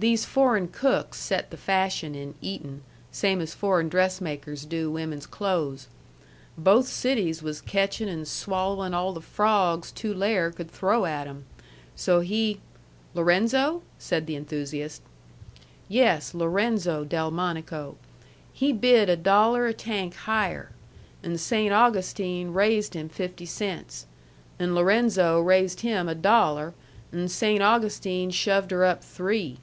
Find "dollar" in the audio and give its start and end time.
19.18-19.66, 26.14-26.72